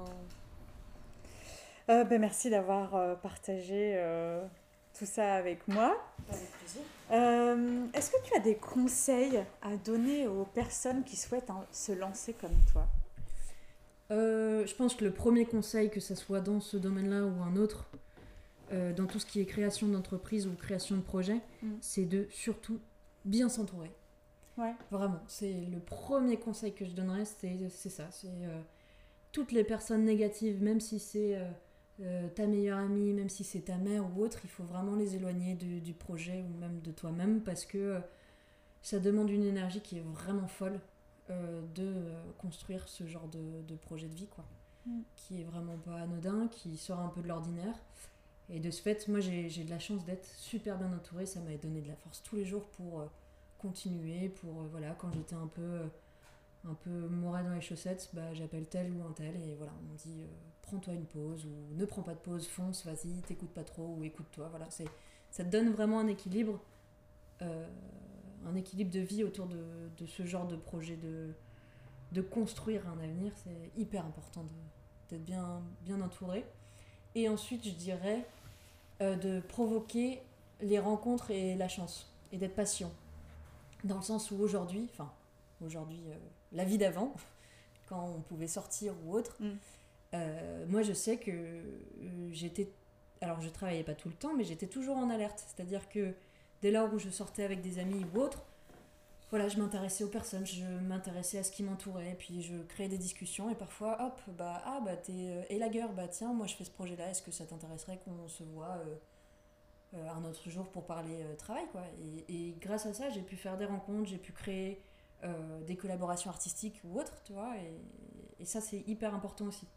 [1.89, 4.45] Euh, ben, Merci d'avoir euh, partagé euh,
[4.97, 5.95] tout ça avec moi.
[6.29, 6.81] Avec plaisir.
[7.11, 11.93] Euh, Est-ce que tu as des conseils à donner aux personnes qui souhaitent hein, se
[11.93, 12.85] lancer comme toi?
[14.11, 17.55] Euh, je pense que le premier conseil, que ce soit dans ce domaine-là ou un
[17.55, 17.85] autre,
[18.71, 21.67] euh, dans tout ce qui est création d'entreprise ou création de projet, Mm.
[21.81, 22.79] c'est de surtout
[23.25, 23.91] bien s'entourer.
[24.57, 24.73] Ouais.
[24.91, 28.07] Vraiment, c'est le premier conseil que je donnerais, c'est ça.
[28.11, 28.59] C'est euh,
[29.31, 31.39] toutes les personnes négatives, même si c'est
[32.01, 35.15] euh, ta meilleure amie, même si c'est ta mère ou autre, il faut vraiment les
[35.15, 37.99] éloigner du, du projet ou même de toi-même parce que
[38.81, 40.79] ça demande une énergie qui est vraiment folle
[41.75, 41.93] de
[42.37, 44.45] construire ce genre de, de projet de vie, quoi.
[44.85, 45.01] Mm.
[45.17, 47.75] Qui est vraiment pas anodin, qui sort un peu de l'ordinaire.
[48.49, 51.55] Et de ce fait, moi j'ai de la chance d'être super bien entourée, ça m'a
[51.57, 53.05] donné de la force tous les jours pour euh,
[53.57, 55.87] continuer, pour euh, voilà, quand j'étais un peu euh,
[56.67, 59.97] un peu dans les chaussettes, bah, j'appelle tel ou un tel et voilà, on me
[59.97, 60.27] dit euh,
[60.61, 64.03] prends-toi une pause ou ne prends pas de pause, fonce, vas-y, t'écoutes pas trop ou
[64.03, 64.87] écoute-toi, voilà, c'est
[65.29, 66.59] ça te donne vraiment un équilibre
[67.39, 69.63] un équilibre de vie autour de,
[69.95, 71.29] de ce genre de projet de,
[72.13, 74.43] de construire un avenir, c'est hyper important
[75.11, 76.43] d'être bien, bien entouré.
[77.13, 78.25] Et ensuite, je dirais
[79.01, 80.21] euh, de provoquer
[80.61, 82.91] les rencontres et la chance, et d'être patient.
[83.83, 85.11] Dans le sens où aujourd'hui, enfin,
[85.63, 86.15] aujourd'hui, euh,
[86.51, 87.13] la vie d'avant,
[87.87, 89.49] quand on pouvait sortir ou autre, Mm.
[90.15, 91.61] euh, moi je sais que
[92.31, 92.69] j'étais.
[93.21, 95.43] Alors je travaillais pas tout le temps, mais j'étais toujours en alerte.
[95.47, 96.13] C'est-à-dire que
[96.61, 98.43] dès lors où je sortais avec des amis ou autres,
[99.29, 102.97] voilà, je m'intéressais aux personnes, je m'intéressais à ce qui m'entourait, puis je créais des
[102.97, 106.71] discussions et parfois, hop, bah, ah, bah, t'es élagueur, bah, tiens, moi je fais ce
[106.71, 108.77] projet-là, est-ce que ça t'intéresserait qu'on se voit
[109.93, 111.83] un autre jour pour parler travail, quoi?
[112.29, 114.81] Et, grâce à ça, j'ai pu faire des rencontres, j'ai pu créer
[115.65, 119.67] des collaborations artistiques ou autres, tu vois, et, et ça, c'est hyper important aussi.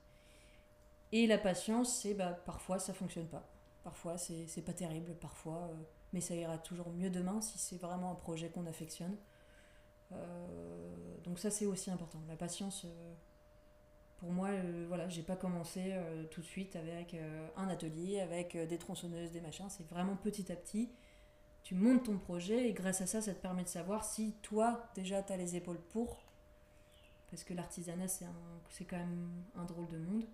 [1.13, 3.49] Et la patience, c'est bah, parfois ça fonctionne pas.
[3.83, 5.75] Parfois c'est pas terrible, parfois, euh,
[6.13, 9.17] mais ça ira toujours mieux demain si c'est vraiment un projet qu'on affectionne.
[10.13, 12.21] Euh, donc ça c'est aussi important.
[12.29, 13.15] La patience, euh,
[14.19, 14.51] pour moi,
[14.89, 15.95] voilà, j'ai pas commencé
[16.31, 17.17] tout de suite avec
[17.57, 19.71] un atelier, avec des tronçonneuses, des machins.
[19.71, 20.91] C'est vraiment petit à petit.
[21.63, 24.91] Tu montes ton projet et grâce à ça, ça te permet de savoir si toi
[24.95, 26.23] déjà tu as les épaules pour.
[27.31, 30.25] Parce que l'artisanat c'est quand même un drôle de monde.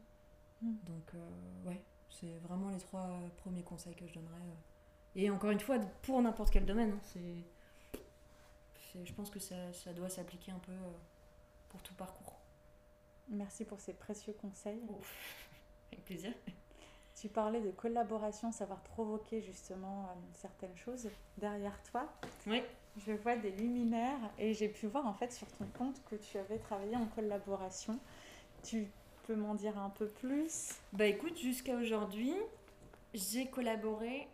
[0.63, 0.75] Mm.
[0.85, 4.35] Donc, euh, ouais, c'est vraiment les trois premiers conseils que je donnerais.
[4.35, 5.17] Euh.
[5.17, 7.45] Et encore une fois, pour n'importe quel domaine, hein, c'est,
[9.05, 10.93] je pense que ça, ça doit s'appliquer un peu euh,
[11.69, 12.39] pour tout parcours.
[13.29, 14.81] Merci pour ces précieux conseils.
[15.93, 16.33] Avec plaisir.
[17.21, 22.13] Tu parlais de collaboration, savoir provoquer justement certaines choses derrière toi.
[22.47, 22.63] Oui.
[23.07, 26.39] Je vois des luminaires et j'ai pu voir en fait sur ton compte que tu
[26.39, 27.99] avais travaillé en collaboration.
[28.63, 28.89] Tu
[29.27, 30.75] peux m'en dire un peu plus?
[30.93, 32.35] Bah écoute, jusqu'à aujourd'hui,
[33.15, 34.29] j'ai collaboré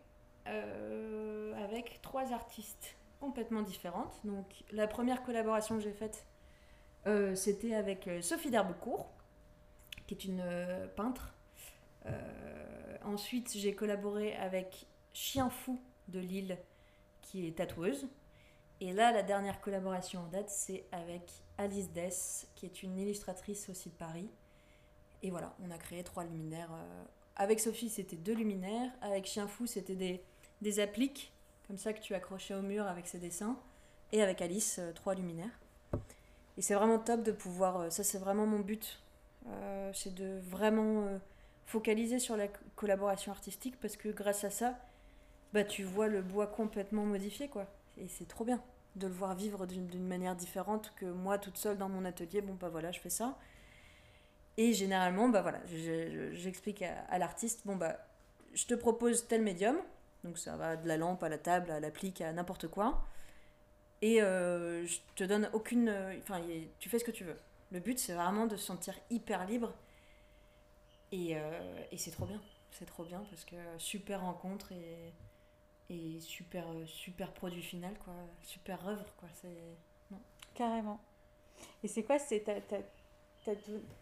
[0.48, 4.20] euh, avec trois artistes complètement différentes.
[4.24, 6.26] Donc la première collaboration que j'ai faite,
[7.06, 9.08] euh, c'était avec euh, Sophie d'Herbecourt,
[10.08, 10.44] qui est une
[10.96, 11.32] peintre.
[13.04, 16.58] ensuite, j'ai collaboré avec Chien Fou de Lille,
[17.22, 18.08] qui est tatoueuse.
[18.80, 23.68] Et là, la dernière collaboration en date, c'est avec Alice Dess, qui est une illustratrice
[23.68, 24.28] aussi de Paris.
[25.22, 26.72] Et voilà, on a créé trois luminaires.
[26.72, 27.04] Euh,
[27.36, 28.90] avec Sophie, c'était deux luminaires.
[29.00, 30.24] Avec Chien Fou, c'était
[30.60, 31.31] des appliques,
[31.72, 33.56] comme ça que tu accrochais au mur avec ses dessins.
[34.12, 35.58] Et avec Alice, euh, trois luminaires.
[36.58, 37.80] Et c'est vraiment top de pouvoir.
[37.80, 39.00] Euh, ça, c'est vraiment mon but.
[39.94, 41.08] c'est de vraiment
[41.64, 44.78] focaliser sur la collaboration artistique parce que grâce à ça,
[45.54, 47.66] bah, tu vois le bois complètement modifié, quoi.
[47.96, 48.62] Et c'est trop bien
[48.96, 52.42] de le voir vivre d'une manière différente que moi toute seule dans mon atelier.
[52.42, 53.38] Bon, bah voilà, je fais ça.
[54.58, 55.62] Et généralement, bah voilà,
[56.34, 57.96] j'explique à, l'artiste, bon bah,
[58.52, 59.78] je te propose tel médium,
[60.24, 63.04] donc ça va de la lampe à la table, à l'applique, à n'importe quoi,
[64.00, 66.40] et euh, je te donne aucune, enfin,
[66.78, 67.38] tu fais ce que tu veux.
[67.70, 69.72] Le but, c'est vraiment de se sentir hyper libre,
[71.10, 75.12] et, euh, et c'est trop bien, c'est trop bien parce que super rencontre et,
[75.90, 79.76] et super super produit final quoi, super œuvre quoi, c'est
[80.10, 80.20] non.
[80.54, 81.00] Carrément.
[81.82, 82.44] Et c'est quoi, c'est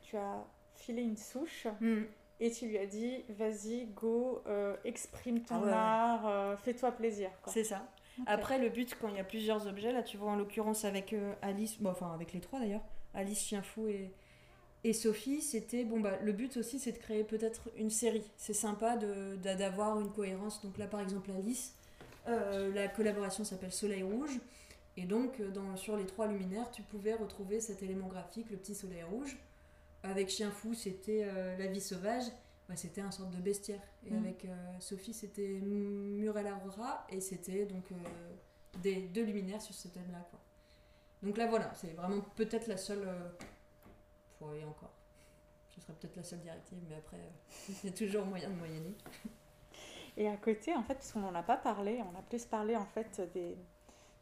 [0.02, 0.44] tu as
[0.76, 2.04] filé une souche hmm.
[2.40, 7.30] Et tu lui as dit vas-y, go, euh, exprime ton ah art, euh, fais-toi plaisir.
[7.46, 7.86] C'est ça.
[8.26, 11.12] Après, le but, quand il y a plusieurs objets, là tu vois en l'occurrence avec
[11.12, 14.10] euh, Alice, bon, enfin avec les trois d'ailleurs, Alice, Chien Fou et,
[14.84, 18.24] et Sophie, c'était bon bah le but aussi c'est de créer peut-être une série.
[18.36, 20.62] C'est sympa d'avoir de, une cohérence.
[20.62, 21.74] Donc là par exemple Alice,
[22.26, 24.38] la collaboration s'appelle Soleil Rouge.
[24.96, 28.74] Et donc, dans, sur les trois luminaires, tu pouvais retrouver cet élément graphique, le petit
[28.74, 29.38] soleil rouge.
[30.02, 32.24] Avec Chien Fou, c'était euh, La vie sauvage.
[32.68, 33.80] Bah, c'était un sorte de bestiaire.
[34.06, 34.18] Et mm.
[34.18, 37.06] avec euh, Sophie, c'était Murel Aurora.
[37.10, 37.84] Et c'était donc
[38.82, 40.26] des, deux luminaires sur ce thème-là.
[41.22, 43.06] Donc là, voilà, c'est vraiment peut-être la seule.
[44.38, 44.92] Pour et encore.
[45.68, 47.18] Ce serait peut-être la seule directive, mais après,
[47.68, 48.94] il y a toujours moyen de moyenner.
[50.16, 52.76] Et à côté, en fait, parce qu'on n'en a pas parlé, on a plus parlé
[52.76, 53.56] en fait des,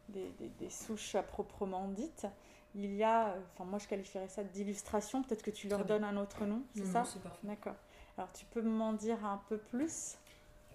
[0.09, 2.27] des, des, souches à proprement dites,
[2.75, 6.17] il y a, enfin moi je qualifierais ça d'illustration, peut-être que tu leur donnes un
[6.17, 7.47] autre nom, c'est ça C'est parfait.
[7.47, 7.77] D'accord.
[8.17, 10.17] Alors tu peux m'en dire un peu plus?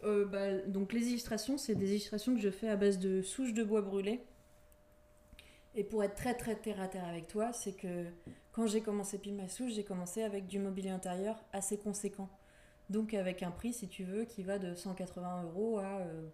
[0.03, 3.53] Euh, bah, Donc les illustrations, c'est des illustrations que je fais à base de souches
[3.53, 4.23] de bois brûlé.
[5.75, 8.05] Et pour être très très terre à terre avec toi, c'est que
[8.51, 12.29] quand j'ai commencé Pile ma souche, j'ai commencé avec du mobilier intérieur assez conséquent.
[12.89, 16.27] Donc avec un prix, si tu veux, qui va de 180 euros à, euh,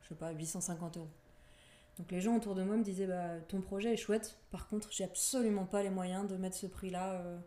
[0.00, 1.08] je sais pas, 850 euros.
[1.98, 4.88] Donc les gens autour de moi me disaient bah, ton projet est chouette, par contre
[4.92, 7.20] j'ai absolument pas les moyens de mettre ce prix-là.
[7.20, 7.38] Euh.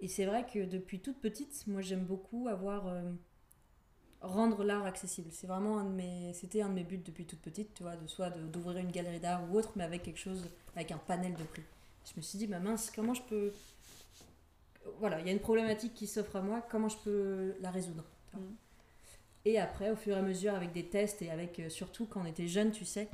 [0.00, 3.02] Et c'est vrai que depuis toute petite, moi j'aime beaucoup avoir euh,
[4.20, 5.28] rendre l'art accessible.
[5.30, 7.96] C'est vraiment un de mes, c'était un de mes buts depuis toute petite, tu vois,
[7.96, 11.34] de soit d'ouvrir une galerie d'art ou autre, mais avec quelque chose, avec un panel
[11.34, 11.62] de prix.
[12.04, 13.52] Je me suis dit bah mince, comment je peux,
[14.98, 18.04] voilà, il y a une problématique qui s'offre à moi, comment je peux la résoudre.
[18.34, 18.38] Mmh.
[19.46, 22.22] Et après, au fur et à mesure, avec des tests et avec euh, surtout quand
[22.22, 23.08] on était jeune, tu sais,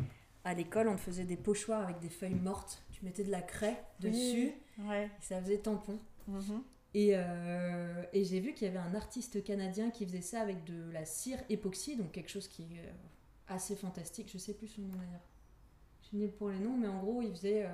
[0.44, 2.82] à l'école, on faisait des pochoirs avec des feuilles mortes.
[2.92, 4.52] Tu mettais de la craie dessus.
[4.78, 5.06] Ouais.
[5.06, 5.98] Et ça faisait tampon.
[6.28, 6.62] Mhm.
[6.94, 10.64] Et, euh, et j'ai vu qu'il y avait un artiste canadien qui faisait ça avec
[10.64, 12.92] de la cire époxy, donc quelque chose qui est euh,
[13.48, 14.28] assez fantastique.
[14.32, 15.20] Je sais plus son nom d'ailleurs.
[16.02, 17.68] suis nulle pour les noms, mais en gros, il faisait euh,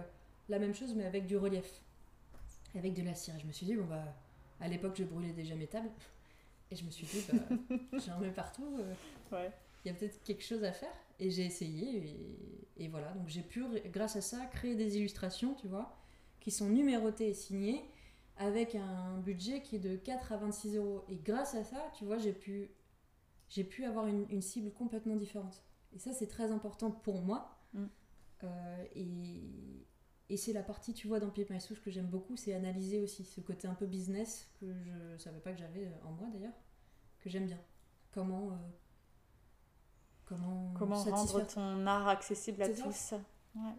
[0.49, 1.81] la même chose, mais avec du relief,
[2.75, 3.35] avec de la cire.
[3.37, 4.05] Et je me suis dit, bon, bah,
[4.61, 5.91] à l'époque, je brûlais déjà mes tables.
[6.71, 7.77] Et je me suis dit, bah,
[8.07, 8.77] j'en mets partout.
[8.81, 8.95] euh,
[9.33, 9.51] Ouais.
[9.85, 10.93] il y a peut-être quelque chose à faire.
[11.19, 12.09] Et j'ai essayé,
[12.77, 13.13] et, et voilà.
[13.13, 15.97] Donc j'ai pu, grâce à ça, créer des illustrations, tu vois,
[16.41, 17.83] qui sont numérotées et signées,
[18.37, 21.05] avec un budget qui est de 4 à 26 euros.
[21.09, 22.71] Et grâce à ça, tu vois, j'ai pu,
[23.49, 25.63] j'ai pu avoir une, une cible complètement différente.
[25.95, 27.59] Et ça, c'est très important pour moi.
[27.75, 27.85] Mm.
[28.45, 29.87] Euh, et
[30.29, 33.01] et c'est la partie, tu vois, dans Pipe My Souche que j'aime beaucoup, c'est analyser
[33.01, 34.67] aussi ce côté un peu business que
[35.17, 36.53] je savais pas que j'avais en moi d'ailleurs,
[37.21, 37.61] que j'aime bien.
[38.13, 38.51] Comment.
[38.53, 38.57] euh,
[40.27, 43.15] comment rendre ton art accessible à tous
[43.55, 43.73] Ouais.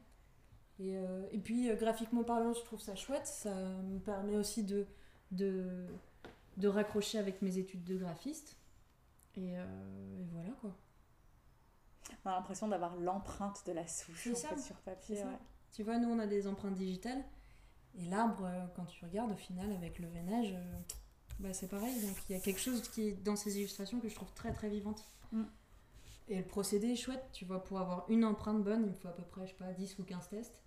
[0.80, 3.26] Et, euh, et puis, euh, graphiquement parlant, je trouve ça chouette.
[3.26, 4.86] Ça me permet aussi de,
[5.32, 5.88] de,
[6.58, 8.58] de raccrocher avec mes études de graphiste.
[9.36, 10.76] Et, euh, et voilà quoi.
[12.26, 14.50] On a l'impression d'avoir l'empreinte de la souche ça.
[14.50, 15.18] fait, sur papier.
[15.18, 15.38] Ouais.
[15.72, 17.24] Tu vois, nous on a des empreintes digitales.
[18.00, 20.56] Et l'arbre, quand tu regardes au final avec le veinage,
[21.40, 22.00] bah, c'est pareil.
[22.02, 24.54] Donc il y a quelque chose qui est dans ces illustrations que je trouve très
[24.54, 25.04] très vivante.
[25.32, 25.44] Mm.
[26.30, 27.24] Et le procédé est chouette.
[27.32, 29.58] Tu vois, pour avoir une empreinte bonne, il me faut à peu près, je sais
[29.58, 30.62] pas, 10 ou 15 tests.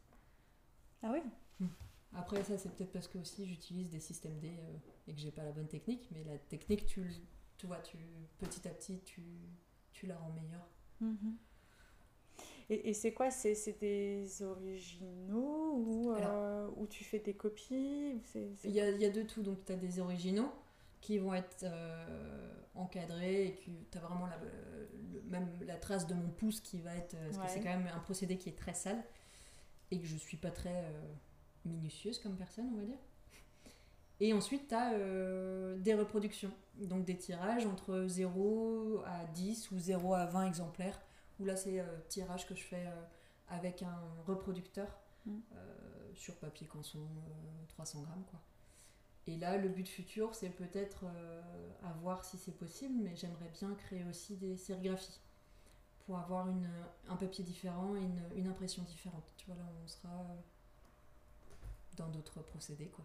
[1.03, 1.67] Ah oui
[2.15, 4.77] Après, ça, c'est peut-être parce que aussi j'utilise des systèmes D euh,
[5.09, 7.05] et que j'ai pas la bonne technique, mais la technique, tu,
[7.57, 7.99] tu vois, tu,
[8.39, 9.23] petit à petit, tu,
[9.93, 10.67] tu la rends meilleure.
[11.01, 11.37] Mhm.
[12.71, 13.31] Et, et c'est quoi?
[13.31, 18.21] C'est c'est des originaux ou, euh, ou tu fais des copies?
[18.65, 20.51] Il y a, il y a de tout, donc tu as des originaux
[21.01, 23.55] qui vont être euh, encadrés et
[23.91, 27.17] tu as vraiment la, le- même la trace de mon pouce qui va être.
[27.17, 27.45] Parce Ouais.
[27.47, 29.03] que c'est quand même un procédé qui est très sale
[29.91, 31.13] et que je suis pas très euh,
[31.65, 32.99] minutieuse comme personne, on va dire.
[34.23, 34.93] Et ensuite, tu as
[35.79, 41.01] des reproductions, donc des tirages entre 0 à 10 ou 0 à 20 exemplaires,
[41.39, 43.03] où là, c'est euh, tirage que je fais euh,
[43.49, 44.89] avec un reproducteur
[45.27, 45.39] Mm.
[45.55, 48.41] euh, sur papier canson, euh, 300 grammes, quoi.
[49.27, 51.41] Et là, le but futur, c'est peut-être euh,
[51.85, 55.21] à voir si c'est possible, mais j'aimerais bien créer aussi des sérigraphies
[56.07, 56.69] pour avoir une,
[57.09, 59.25] un papier différent et une, une impression différente.
[59.37, 60.37] Tu vois, là, on sera euh,
[61.97, 63.05] dans d'autres procédés, quoi.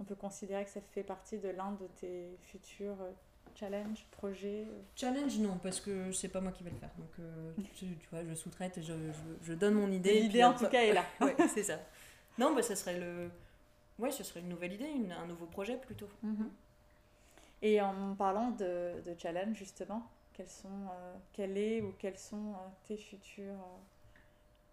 [0.00, 3.12] On peut considérer que ça fait partie de l'un de tes futurs euh,
[3.54, 4.66] challenges, projets.
[4.96, 6.90] Challenge, non, parce que c'est pas moi qui vais le faire.
[6.98, 10.20] Donc, euh, tu, tu vois, je sous-traite, je, je, je donne mon idée.
[10.20, 11.04] L'idée en tout cas est là.
[11.20, 11.78] Ouais, c'est ça.
[12.38, 13.30] Non, bah, ça serait le.
[13.98, 16.08] Ouais, ce serait une nouvelle idée, une- un nouveau projet plutôt.
[16.22, 16.50] Mhm.
[17.62, 22.52] Et en parlant de, de challenge justement, quels sont, euh, quel est ou quels sont
[22.52, 23.78] euh, tes futurs euh,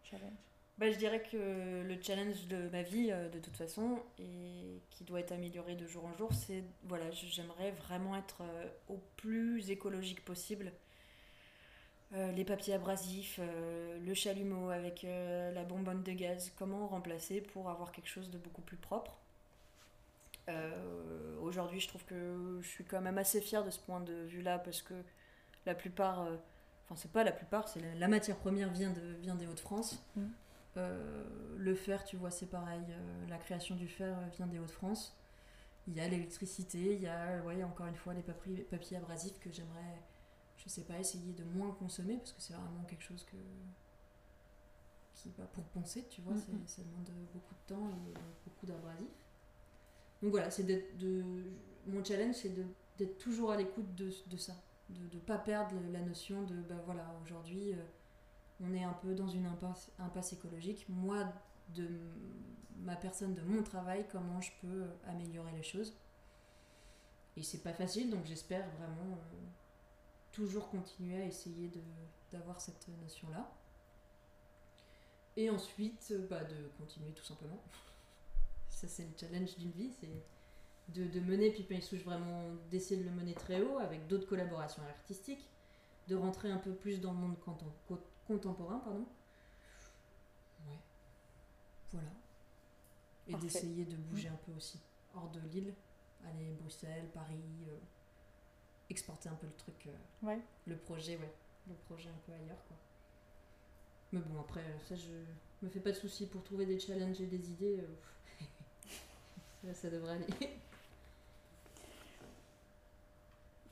[0.04, 0.52] challenges?
[0.78, 1.38] Bah, je dirais que
[1.84, 6.06] le challenge de ma vie, de toute façon, et qui doit être amélioré de jour
[6.06, 8.42] en jour, c'est voilà, j'aimerais vraiment être
[8.90, 10.72] au plus écologique possible.
[12.14, 17.40] Euh, les papiers abrasifs, euh, le chalumeau avec euh, la bonbonne de gaz, comment remplacer
[17.40, 19.18] pour avoir quelque chose de beaucoup plus propre.
[21.42, 24.60] Aujourd'hui, je trouve que je suis quand même assez fière de ce point de vue-là
[24.60, 24.94] parce que
[25.66, 26.28] la plupart,
[26.84, 30.04] enfin, c'est pas la plupart, c'est la, la matière première vient, de, vient des Hauts-de-France.
[30.76, 31.24] Euh,
[31.58, 32.82] le fer, tu vois, c'est pareil.
[33.30, 35.18] la création du fer vient des Hauts-de-France.
[35.88, 39.40] Il y a l'électricité, il y a, ouais, encore une fois, les papiers, papiers abrasifs
[39.40, 40.02] que j'aimerais,
[40.64, 43.38] je sais pas, essayer de moins consommer parce que c'est vraiment quelque chose que.
[45.14, 46.42] qui, bah, pour poncer, tu vois, Mhm.
[46.68, 48.14] c'est- ça demande beaucoup de temps et
[48.46, 49.08] beaucoup d'abrasifs.
[50.22, 51.44] Donc voilà, c'est d'être de,
[51.88, 52.54] mon challenge, c'est
[52.98, 54.54] d'être toujours à l'écoute de, de ça,
[54.90, 57.84] de ne pas perdre la notion de, bah voilà, aujourd'hui, euh,
[58.62, 60.88] on est un peu dans une impasse, impasse écologique.
[60.90, 61.32] Moi,
[61.76, 61.88] de
[62.78, 65.94] ma personne, de mon travail, comment je peux améliorer les choses.
[67.38, 69.36] Et c'est pas facile, donc j'espère vraiment euh,
[70.32, 71.82] toujours continuer à essayer de-
[72.32, 73.50] d'avoir cette notion-là.
[75.38, 77.62] Et ensuite, euh, bah, de continuer tout simplement.
[78.70, 80.24] Ça, c'est le challenge d'une vie, c'est
[80.94, 84.28] de, de mener Pipe et Souche vraiment, d'essayer de le mener très haut avec d'autres
[84.28, 85.48] collaborations artistiques,
[86.08, 89.06] de rentrer un peu plus dans le monde contem- co- contemporain, pardon.
[90.68, 90.80] Ouais.
[91.92, 92.10] Voilà.
[93.28, 94.80] Et d'essayer de bouger un peu aussi,
[95.16, 95.74] hors de l'île,
[96.26, 97.40] aller Bruxelles, Paris,
[97.70, 97.78] euh,
[98.92, 100.40] exporter un peu le truc, euh, Ouais.
[100.68, 101.34] le projet, ouais,
[101.68, 102.78] le projet un peu ailleurs, quoi.
[104.12, 107.20] Mais bon, après, euh, ça, je me fais pas de soucis pour trouver des challenges
[107.22, 107.80] et des idées.
[107.80, 108.46] euh,
[109.66, 110.28] ça, ça devrait aller.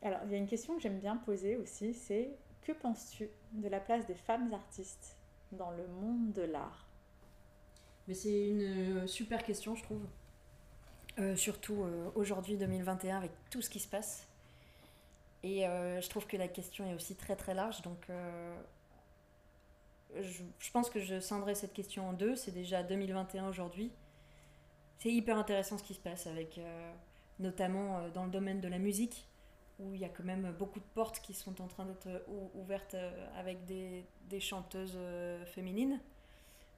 [0.01, 2.29] Alors, il y a une question que j'aime bien poser aussi, c'est
[2.61, 5.17] que penses-tu de la place des femmes artistes
[5.51, 6.87] dans le monde de l'art?
[8.07, 10.01] Mais c'est une super question, je trouve.
[11.19, 14.25] Euh, surtout euh, aujourd'hui, 2021, avec tout ce qui se passe.
[15.43, 17.81] Et euh, je trouve que la question est aussi très très large.
[17.81, 18.55] Donc, euh,
[20.19, 22.35] je, pense que je scindrais cette question en deux.
[22.35, 23.91] C'est déjà 2021 aujourd'hui.
[24.97, 26.91] C'est hyper intéressant ce qui se passe avec, euh,
[27.39, 29.27] notamment dans le domaine de la musique,
[29.79, 32.09] où il y a quand même beaucoup de portes qui sont en train d'être
[32.53, 32.97] ouvertes
[33.37, 34.99] avec des, des chanteuses
[35.45, 36.01] féminines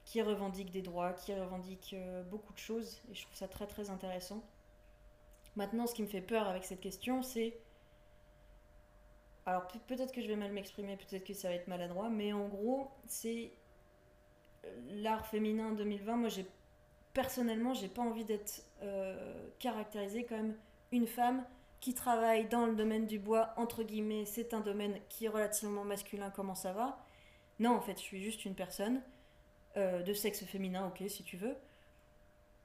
[0.04, 1.96] qui revendiquent des droits, qui revendiquent
[2.30, 3.00] beaucoup de choses.
[3.10, 4.44] Et je trouve ça très très intéressant.
[5.56, 7.56] Maintenant, ce qui me fait peur avec cette question, c'est
[9.46, 12.46] alors peut-être que je vais mal m'exprimer, peut-être que ça va être maladroit, mais en
[12.48, 13.52] gros, c'est
[14.64, 14.68] euh,
[15.02, 16.16] l'art féminin 2020.
[16.16, 16.46] Moi, j'ai
[17.12, 20.54] personnellement, j'ai pas envie d'être euh, caractérisée comme
[20.92, 21.44] une femme
[21.80, 25.82] qui travaille dans le domaine du bois, entre guillemets, c'est un domaine qui est relativement
[25.82, 27.04] masculin, comment ça va?
[27.58, 29.02] Non, en fait, je suis juste une personne
[29.76, 31.56] euh, de sexe féminin, ok, si tu veux,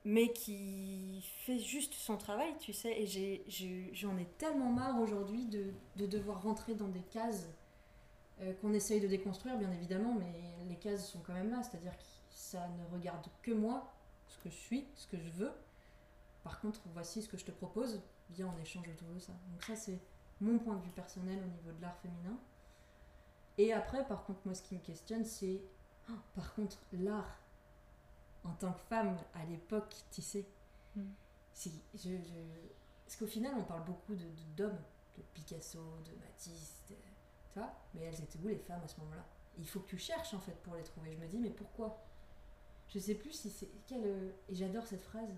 [0.08, 2.94] mais qui fait juste son travail, tu sais.
[2.98, 7.50] Et j'en ai, tellement marre aujourd'hui de, devoir rentrer dans des cases
[8.40, 10.32] euh, qu'on essaye de déconstruire, bien évidemment, mais
[10.70, 11.62] les cases sont quand même là.
[11.62, 13.94] C'est-à-dire que ça ne regarde que moi,
[14.30, 15.52] ce que je suis, ce que je veux.
[16.46, 19.34] Par contre, voici ce que je te propose, viens en échange autour de ça.
[19.52, 20.00] Donc ça, c'est
[20.40, 22.38] mon point de vue personnel au niveau de l'art féminin.
[23.58, 25.60] Et après, par contre, moi, ce qui me questionne, c'est,
[26.10, 27.42] oh, par contre, l'art
[28.48, 30.46] en tant que femme à l'époque, tu sais.
[30.96, 31.02] Mm.
[31.96, 32.10] je,
[33.06, 34.16] Parce qu'au final, on parle beaucoup
[34.56, 34.70] d'hommes,
[35.16, 36.96] de, de, Picasso, de Matisse, tu
[37.56, 39.26] vois, mais elles étaient où les femmes à ce moment-là?
[39.60, 41.12] Il faut que tu cherches en fait pour les trouver.
[41.14, 42.04] Je me dis, mais pourquoi?
[42.90, 43.70] Je sais plus si c'est.
[43.88, 44.06] Quel...
[44.50, 45.30] Et j'adore cette phrase,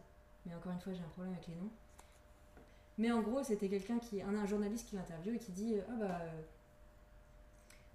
[0.45, 1.71] mais encore une fois, j'ai un problème avec les noms.
[2.97, 4.21] Mais en gros, c'était quelqu'un qui.
[4.21, 6.19] Un, un journaliste qui l'interviewe et qui dit Ah bah.
[6.21, 6.41] Euh,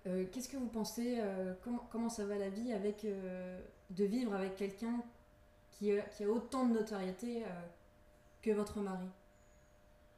[0.07, 3.07] euh, qu'est-ce que vous pensez euh, comment, comment, ça va la vie avec
[3.91, 5.03] de vivre avec quelqu'un
[5.71, 7.43] qui, qui, a autant de notoriété
[8.43, 9.09] que votre mari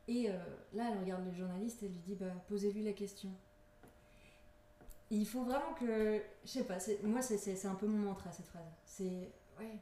[0.08, 0.28] Et
[0.74, 3.30] là, elle regarde le journaliste et lui dit bah, posez-lui la question.
[5.10, 6.20] il faut vraiment que.
[6.44, 8.70] Je sais pas, moi, c'est un peu mon mantra cette phrase.
[8.84, 9.30] C'est.
[9.58, 9.78] Ouais.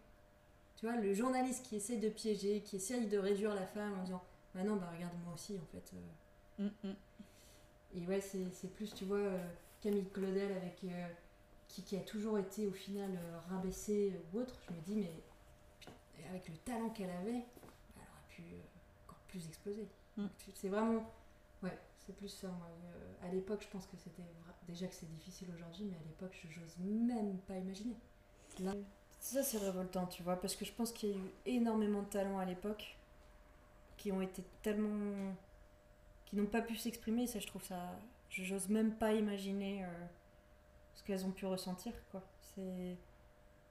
[0.76, 4.02] Tu vois, le journaliste qui essaie de piéger, qui essaye de réduire la femme en
[4.02, 4.22] disant
[4.54, 5.92] Bah non, bah regarde moi aussi en fait.
[6.58, 6.94] Mm, mm.
[7.96, 9.20] Et ouais, c'est plus, tu vois
[9.80, 11.06] Camille Claudel avec, euh,
[11.68, 15.12] qui, qui, a toujours été au final euh, rabaissée ou autre, je me dis, mais
[16.28, 17.30] avec le talent qu'elle avait,
[17.96, 19.88] elle aurait pu euh, encore plus exploser.
[20.16, 20.26] Mm.
[20.54, 21.04] C'est vraiment.
[21.62, 22.48] Ouais, c'est plus ça.
[22.48, 22.68] Moi.
[23.22, 24.22] à l'époque, je pense que c'était.
[24.66, 27.96] Déjà que c'est difficile aujourd'hui, mais à l'époque, je n'ose même pas imaginer.
[28.60, 28.72] Là,
[29.20, 32.08] ça, c'est révoltant, tu vois, parce que je pense qu'il y a eu énormément de
[32.08, 32.96] talents à l'époque
[33.98, 35.34] qui ont été tellement.
[36.24, 37.94] qui n'ont pas pu s'exprimer, ça, je trouve ça
[38.42, 40.06] j'ose même pas imaginer euh,
[40.94, 42.96] ce qu'elles ont pu ressentir quoi c'est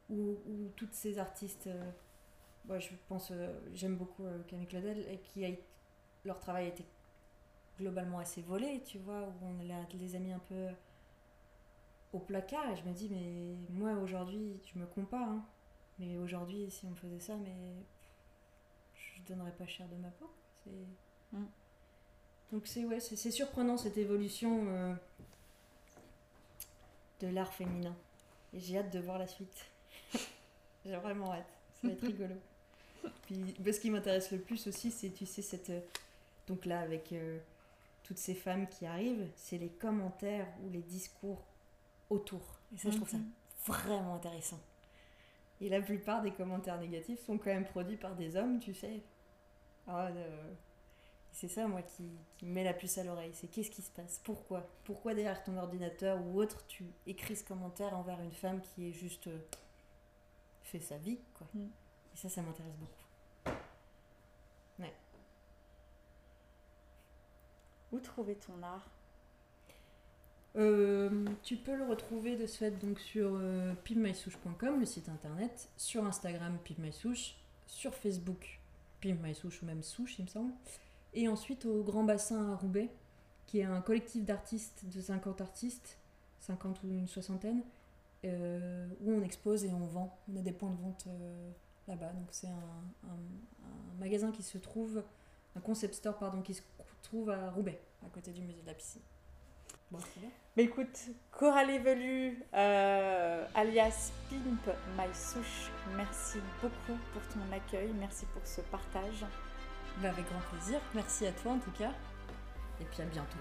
[0.09, 0.37] ou,
[0.75, 5.49] toutes ces artistes euh, je pense euh, j'aime beaucoup Camille Claudel et qui a
[6.25, 6.85] leur travail a été
[7.79, 9.57] globalement assez volé tu vois où on
[9.97, 10.67] les a mis un peu
[12.13, 15.45] au placard et je me dis mais moi aujourd'hui je me compare hein,
[15.99, 17.55] mais aujourd'hui si on faisait ça mais
[18.93, 20.29] je donnerais pas cher de ma peau
[20.63, 21.47] c'est mm.
[22.53, 24.93] Donc c'est ouais, c'est surprenant cette évolution euh,
[27.19, 27.95] de l'art féminin.
[28.53, 29.65] Et j'ai hâte de voir la suite.
[30.85, 31.47] j'ai vraiment hâte.
[31.81, 32.35] Ça va être rigolo.
[33.23, 35.81] Puis ce qui m'intéresse le plus aussi, c'est tu sais cette euh,
[36.47, 37.39] donc là avec euh,
[38.03, 41.41] toutes ces femmes qui arrivent, c'est les commentaires ou les discours
[42.09, 42.41] autour.
[42.73, 43.31] Et ça, je trouve ça mhm.
[43.65, 44.59] vraiment intéressant.
[45.61, 49.01] Et la plupart des commentaires négatifs sont quand même produits par des hommes, tu sais.
[49.87, 50.09] Ah,
[51.33, 52.03] c'est ça, moi, qui,
[52.37, 53.31] qui, met la puce à l'oreille.
[53.33, 54.21] C'est qu'est-ce qui se passe?
[54.23, 54.69] Pourquoi?
[54.85, 58.93] Pourquoi derrière ton ordinateur ou autre, tu écris ce commentaire envers une femme qui est
[58.93, 59.39] juste euh,
[60.63, 61.47] fait sa vie, quoi?
[61.55, 61.63] Mm.
[62.13, 63.57] Et ça, ça m'intéresse beaucoup.
[64.79, 64.93] Ouais.
[67.91, 68.87] Où trouver ton art?
[70.55, 75.69] Euh, tu peux le retrouver de ce fait donc sur euh, pimmaisouche.com, le site internet,
[75.77, 78.59] sur Instagram pimmaisouche, sur Facebook
[78.99, 80.53] pimmaisouche ou même souche il me semble,
[81.13, 82.89] et ensuite au Grand Bassin à Roubaix,
[83.45, 85.99] qui est un collectif d'artistes, de 50 artistes,
[86.39, 87.61] 50 ou une soixantaine,
[88.25, 90.17] euh, où on expose et on vend.
[90.31, 91.51] On a des points de vente euh,
[91.87, 92.11] là-bas.
[92.13, 93.17] Donc c'est un,
[93.99, 95.03] magasin qui se trouve,
[95.55, 96.61] un concept store pardon, qui se
[97.03, 99.01] trouve à Roubaix, à côté du musée de la piscine.
[99.91, 100.29] Bon, bien.
[100.57, 100.99] Mais écoute,
[101.31, 108.61] Coralie Velu, euh, alias Pimp My Souche, merci beaucoup pour ton accueil, merci pour ce
[108.61, 109.25] partage.
[110.01, 110.79] Bah, avec grand plaisir.
[110.93, 111.91] Merci à toi en tout cas.
[112.81, 113.37] Et puis à bientôt.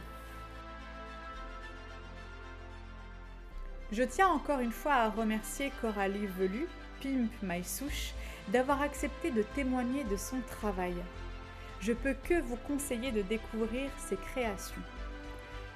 [3.90, 6.66] Je tiens encore une fois à remercier Coralie Velu,
[7.02, 8.14] Pimp My Souche,
[8.48, 10.94] d'avoir accepté de témoigner de son travail.
[11.80, 14.80] Je peux que vous conseiller de découvrir ses créations.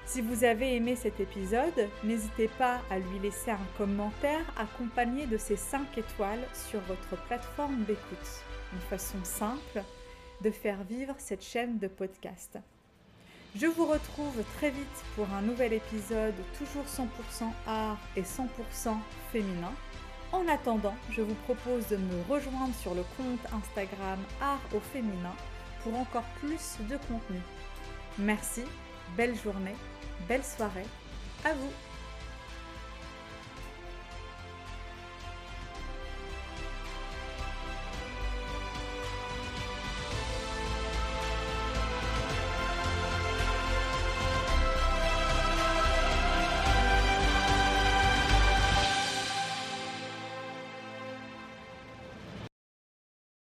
[0.07, 5.37] Si vous avez aimé cet épisode, n'hésitez pas à lui laisser un commentaire accompagné de
[5.37, 8.45] ces 5 étoiles sur votre plateforme d'écoute.
[8.73, 9.83] Une façon simple
[10.43, 12.59] de faire vivre cette chaîne de podcast.
[13.59, 18.95] Je vous retrouve très vite pour un nouvel épisode toujours 100% art et 100%
[19.33, 19.73] féminin.
[20.33, 25.35] En attendant, je vous propose de me rejoindre sur le compte Instagram Art au féminin
[25.83, 27.41] pour encore plus de contenu.
[28.19, 28.65] Merci,
[29.17, 29.77] belle journée,
[30.29, 30.87] belle soirée,
[31.45, 31.73] à vous